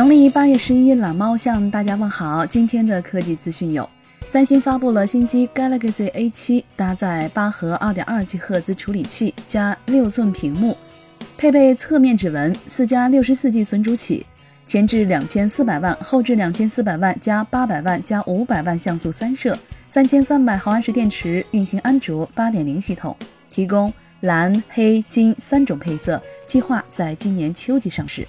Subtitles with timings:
[0.00, 2.46] 农历八月十一，懒猫向大家问好。
[2.46, 3.86] 今天的科技资讯有：
[4.30, 10.74] 三星发布了新机 Galaxy A7，搭载八核二点二 G 赫兹处理器加六寸屏幕，
[11.36, 14.24] 配备侧面指纹，四加六十四 G 存储起，
[14.66, 19.54] 前置两千四百万，后置两千四百万加八百万加五百万像素三摄，
[19.86, 23.14] 三千三百毫安时电池，运行安卓八点零系统，
[23.50, 28.26] 提供蓝、黑、金三种配色，计划在今年秋季上市。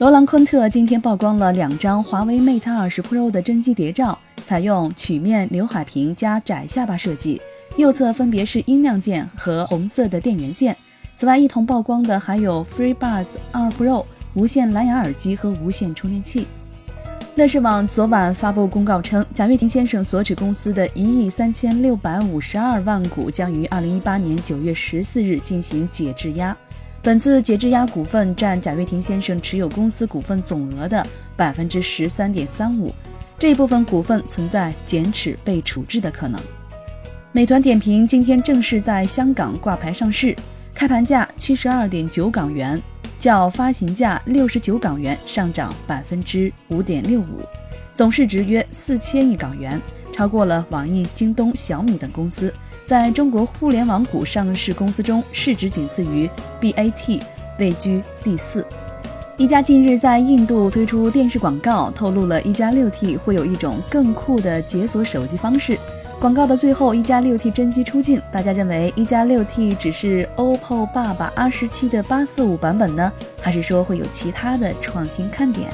[0.00, 7.38] 罗兰昆特今天曝光了两张华为 Mate 20 Pro 的真机谍照，采用曲面刘海屏加窄下巴设计，
[7.76, 10.74] 右侧分别是音量键和红色的电源键。
[11.16, 16.46] 此外，一同曝光的还有 FreeBuds 2 Pro 无线蓝牙耳机和无线充电器。
[17.34, 26.56] 乐视网昨晚发布公告称，贾跃亭先生所持公司的一亿三千六百五十二万股将于二零一八年九月十四日进行解质押。
[27.02, 32.92] 本次解质押股份占贾跃亭先生持有公司股份总额的百分之十三点三五，
[33.38, 36.38] 这一部分股份存在减持被处置的可能。
[37.32, 40.36] 美团点评今天正式在香港挂牌上市，
[40.74, 42.78] 开盘价七十二点九港元，
[43.18, 47.40] 较发行价六十九港元上涨百分之五点六五，
[47.94, 49.80] 总市值约四千亿港元，
[50.12, 52.52] 超过了网易、京东、小米等公司。
[52.90, 56.28] 在中国互联网股上市公司中，市值仅次于
[56.60, 57.20] BAT，
[57.56, 58.66] 位居第四。
[59.36, 65.78] 一加近日在印度推出电视广告，透露了一加六 T 会有一种更酷的解锁手机方式。
[66.18, 75.70] 广告的最后，一加六 T 真机出镜，大家认为一加六 T 只是 OPPO 爸爸 R 十七的八四五版本呢，还是说会有其他的创新看点？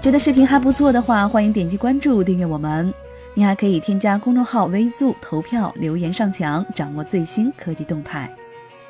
[0.00, 2.94] 觉得视频还不错的话，欢迎点击关注订阅我们。
[3.38, 8.34] 你还可以添加公众号“微注”投票、留言上墙，掌握最新科技动态。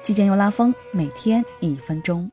[0.03, 2.31] 期间又拉风，每天一分钟。